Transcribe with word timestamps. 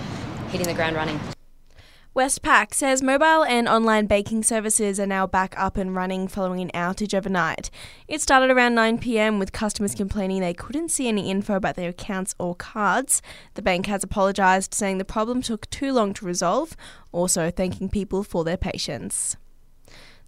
hitting 0.49 0.67
the 0.67 0.73
ground 0.73 0.95
running. 0.95 1.19
Westpac 2.17 2.73
says 2.73 3.03
mobile 3.03 3.43
and 3.43 3.67
online 3.67 4.07
banking 4.07 4.41
services 4.41 4.99
are 4.99 5.05
now 5.05 5.27
back 5.27 5.53
up 5.55 5.77
and 5.77 5.95
running 5.95 6.27
following 6.27 6.61
an 6.61 6.71
outage 6.71 7.13
overnight. 7.13 7.69
It 8.07 8.21
started 8.21 8.49
around 8.49 8.73
9 8.73 8.97
pm 8.97 9.37
with 9.37 9.51
customers 9.51 9.93
complaining 9.93 10.41
they 10.41 10.55
couldn't 10.55 10.89
see 10.89 11.07
any 11.07 11.29
info 11.29 11.53
about 11.53 11.75
their 11.75 11.89
accounts 11.89 12.33
or 12.39 12.55
cards. 12.55 13.21
The 13.53 13.61
bank 13.61 13.85
has 13.85 14.03
apologised, 14.03 14.73
saying 14.73 14.97
the 14.97 15.05
problem 15.05 15.43
took 15.43 15.69
too 15.69 15.93
long 15.93 16.15
to 16.15 16.25
resolve, 16.25 16.75
also 17.11 17.51
thanking 17.51 17.87
people 17.87 18.23
for 18.23 18.43
their 18.43 18.57
patience. 18.57 19.37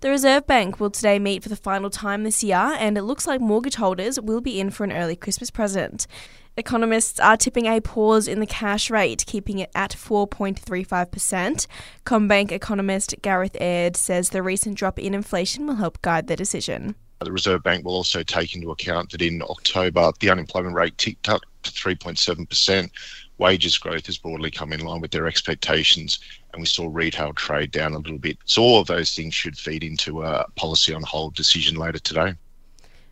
The 0.02 0.10
Reserve 0.10 0.48
Bank 0.48 0.80
will 0.80 0.90
today 0.90 1.20
meet 1.20 1.44
for 1.44 1.50
the 1.50 1.58
final 1.58 1.90
time 1.90 2.24
this 2.24 2.42
year, 2.42 2.56
and 2.80 2.98
it 2.98 3.02
looks 3.02 3.28
like 3.28 3.42
mortgage 3.42 3.76
holders 3.76 4.18
will 4.18 4.40
be 4.40 4.58
in 4.58 4.70
for 4.70 4.86
an 4.86 4.94
early 4.94 5.18
Christmas 5.18 5.52
present. 5.52 6.08
Economists 6.56 7.20
are 7.20 7.36
tipping 7.36 7.66
a 7.66 7.82
pause 7.82 8.26
in 8.26 8.40
the 8.40 8.46
cash 8.46 8.90
rate, 8.90 9.26
keeping 9.28 9.60
it 9.60 9.70
at 9.76 9.92
4.35%. 9.92 11.68
CommBank 12.06 12.50
economist 12.54 13.14
Gareth 13.22 13.58
Aird 13.60 13.98
says 13.98 14.30
the 14.30 14.42
recent 14.42 14.78
drop 14.78 14.98
in 14.98 15.14
inflation 15.14 15.68
will 15.68 15.76
help 15.76 16.02
guide 16.02 16.28
their 16.28 16.38
decision. 16.38 16.96
The 17.20 17.34
Reserve 17.34 17.64
Bank 17.64 17.84
will 17.84 17.96
also 17.96 18.24
take 18.24 18.56
into 18.56 18.72
account 18.72 19.12
that 19.12 19.22
in 19.22 19.42
October, 19.42 20.14
the 20.22 20.30
unemployment 20.30 20.76
rate 20.76 20.98
ticked 20.98 21.28
up 21.28 21.42
3.7%. 21.64 22.90
Wages 23.38 23.78
growth 23.78 24.06
has 24.06 24.18
broadly 24.18 24.52
come 24.52 24.74
in 24.74 24.82
line 24.82 25.02
with 25.02 25.12
their 25.12 25.28
expectations, 25.28 26.20
and 26.54 26.62
we 26.62 26.66
saw 26.66 26.90
retail 26.92 27.34
trade 27.34 27.72
down 27.72 27.94
a 27.94 27.98
little 27.98 28.18
bit. 28.18 28.38
So, 28.46 28.62
all 28.62 28.82
of 28.82 28.88
those 28.88 29.16
things 29.16 29.34
should 29.34 29.58
feed 29.58 29.84
into 29.84 30.24
a 30.24 30.46
policy 30.56 30.94
on 30.94 31.04
hold 31.04 31.36
decision 31.36 31.78
later 31.78 32.00
today. 32.00 32.34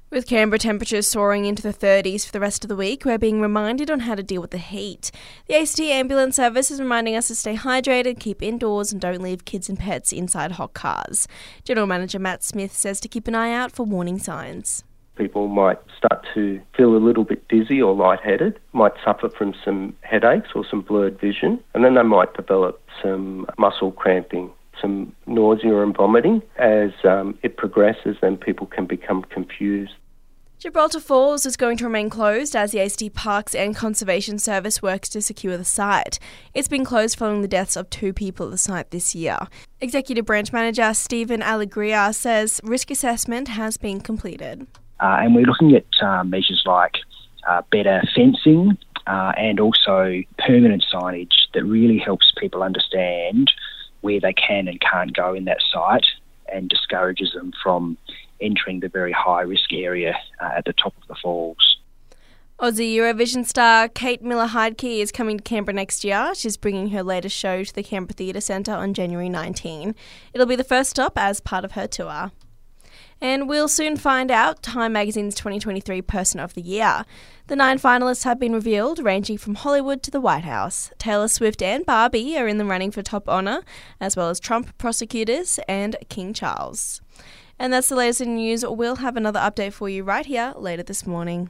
With 0.10 0.26
Canberra 0.26 0.58
temperatures 0.58 1.06
soaring 1.06 1.44
into 1.44 1.62
the 1.62 1.74
30s 1.74 2.26
for 2.26 2.32
the 2.32 2.40
rest 2.40 2.64
of 2.64 2.70
the 2.70 2.78
week, 2.78 3.04
we're 3.04 3.18
being 3.18 3.42
reminded 3.42 3.92
on 3.92 4.00
how 4.02 4.16
to 4.16 4.24
deal 4.24 4.40
with 4.40 4.52
the 4.52 4.58
heat. 4.58 5.12
The 5.48 5.56
ACT 5.56 5.82
Ambulance 5.82 6.38
Service 6.38 6.72
is 6.72 6.80
reminding 6.80 7.18
us 7.18 7.28
to 7.28 7.36
stay 7.36 7.58
hydrated, 7.58 8.18
keep 8.18 8.42
indoors, 8.42 8.94
and 8.94 9.02
don't 9.02 9.22
leave 9.22 9.44
kids 9.44 9.68
and 9.68 9.78
pets 9.78 10.14
inside 10.14 10.54
hot 10.54 10.74
cars. 10.74 11.28
General 11.66 11.88
Manager 11.88 12.20
Matt 12.20 12.42
Smith 12.42 12.72
says 12.72 13.02
to 13.02 13.10
keep 13.10 13.28
an 13.28 13.36
eye 13.36 13.52
out 13.52 13.74
for 13.74 13.84
warning 13.84 14.18
signs. 14.18 14.86
People 15.18 15.48
might 15.48 15.80
start 15.98 16.26
to 16.34 16.62
feel 16.76 16.96
a 16.96 16.98
little 16.98 17.24
bit 17.24 17.48
dizzy 17.48 17.82
or 17.82 17.96
lightheaded, 17.96 18.60
might 18.74 18.94
suffer 19.04 19.30
from 19.30 19.54
some 19.66 19.96
headaches 20.02 20.50
or 20.56 20.66
some 20.70 20.82
blurred 20.82 21.20
vision, 21.20 21.60
and 21.74 21.84
then 21.84 21.96
they 21.96 22.04
might 22.04 22.34
develop 22.36 22.82
some 23.02 23.48
muscle 23.58 23.92
cramping 23.92 24.52
some 24.82 25.12
nausea 25.26 25.82
and 25.82 25.96
vomiting. 25.96 26.42
As 26.58 26.92
um, 27.04 27.38
it 27.44 27.58
progresses, 27.58 28.18
then 28.22 28.38
people 28.38 28.68
can 28.68 28.86
become 28.86 29.24
confused. 29.24 29.94
Gibraltar 30.60 31.00
Falls 31.00 31.46
is 31.46 31.56
going 31.56 31.78
to 31.78 31.84
remain 31.84 32.10
closed 32.10 32.56
as 32.56 32.72
the 32.72 32.82
ACT 32.82 33.14
Parks 33.14 33.54
and 33.54 33.76
Conservation 33.76 34.40
Service 34.40 34.82
works 34.82 35.08
to 35.10 35.22
secure 35.22 35.56
the 35.56 35.64
site. 35.64 36.18
It's 36.56 36.68
been 36.68 36.84
closed 36.84 37.16
following 37.16 37.44
the 37.44 37.48
deaths 37.48 37.76
of 37.76 37.92
two 37.92 38.12
people 38.12 38.48
at 38.48 38.52
the 38.52 38.58
site 38.58 38.90
this 38.90 39.14
year. 39.14 39.38
Executive 39.82 40.26
Branch 40.26 40.52
Manager 40.52 40.96
Stephen 40.96 41.44
Allegria 41.44 42.12
says 42.12 42.60
risk 42.64 42.90
assessment 42.90 43.50
has 43.50 43.78
been 43.78 44.02
completed. 44.02 44.66
Uh, 45.00 45.18
and 45.22 45.36
we're 45.36 45.46
looking 45.46 45.76
at 45.76 45.86
uh, 46.02 46.24
measures 46.24 46.64
like 46.66 46.96
uh, 47.48 47.62
better 47.72 48.02
fencing 48.16 48.78
and 49.06 49.60
also 49.60 50.22
permanent 50.38 50.84
signage 50.94 51.34
that 51.54 51.64
really 51.64 51.98
helps 51.98 52.34
people 52.38 52.62
understand 52.62 53.52
where 54.02 54.20
they 54.20 54.34
can 54.34 54.68
and 54.68 54.82
can't 54.82 55.16
go 55.16 55.34
in 55.34 55.46
that 55.46 55.60
site 55.72 56.06
and 56.52 56.70
discourages 56.70 57.32
them 57.34 57.52
from 57.64 57.98
entering 58.42 58.80
the 58.80 58.90
very 58.90 59.12
high 59.12 59.42
risk 59.42 59.72
area 59.74 60.16
uh, 60.40 60.52
at 60.58 60.66
the 60.66 60.74
top 60.74 60.94
of 61.02 61.08
the 61.08 61.16
falls. 61.16 61.78
Aussie 62.60 62.96
Eurovision 62.96 63.46
star 63.46 63.88
Kate 63.88 64.24
Miller 64.24 64.48
Heidke 64.48 65.00
is 65.00 65.12
coming 65.12 65.38
to 65.38 65.44
Canberra 65.44 65.76
next 65.76 66.04
year. 66.04 66.34
She's 66.34 66.58
bringing 66.58 66.90
her 66.90 67.04
latest 67.04 67.36
show 67.36 67.64
to 67.64 67.74
the 67.74 67.84
Canberra 67.84 68.14
Theatre 68.14 68.42
Centre 68.42 68.74
on 68.74 68.96
January 68.96 69.30
19. 69.30 69.94
It'll 70.34 70.48
be 70.48 70.56
the 70.56 70.64
first 70.64 70.90
stop 70.90 71.14
as 71.18 71.40
part 71.40 71.66
of 71.66 71.74
her 71.74 71.86
tour. 71.86 72.32
And 73.20 73.50
we'll 73.50 73.68
soon 73.68 73.98
find 73.98 74.30
out 74.30 74.62
Time 74.62 74.94
Magazine's 74.94 75.34
2023 75.36 76.02
Person 76.04 76.40
of 76.40 76.54
the 76.54 76.62
Year. 76.62 77.04
The 77.48 77.56
nine 77.56 77.80
finalists 77.80 78.26
have 78.26 78.40
been 78.40 78.54
revealed, 78.54 79.00
ranging 79.00 79.38
from 79.38 79.56
Hollywood 79.56 80.04
to 80.04 80.12
the 80.12 80.22
White 80.22 80.44
House. 80.44 80.92
Taylor 81.00 81.28
Swift 81.28 81.62
and 81.62 81.86
Barbie 81.86 82.38
are 82.38 82.48
in 82.48 82.58
the 82.60 82.66
running 82.66 82.92
for 82.92 83.02
top 83.02 83.28
honour, 83.28 83.64
as 84.00 84.16
well 84.16 84.30
as 84.30 84.40
Trump 84.40 84.78
prosecutors 84.78 85.60
and 85.68 85.96
King 86.10 86.34
Charles. 86.34 87.02
And 87.58 87.74
that's 87.74 87.90
the 87.90 87.96
latest 87.96 88.22
in 88.22 88.36
news. 88.36 88.64
We'll 88.64 88.98
have 88.98 89.18
another 89.18 89.40
update 89.40 89.74
for 89.74 89.90
you 89.90 90.04
right 90.04 90.26
here 90.26 90.54
later 90.56 90.84
this 90.84 91.08
morning. 91.08 91.50